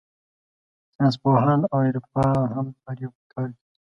ساینسپوهان 0.93 1.61
او 1.71 1.77
عرفا 1.85 2.27
هم 2.53 2.67
پرې 2.83 3.05
کار 3.31 3.49
کوي. 3.51 3.53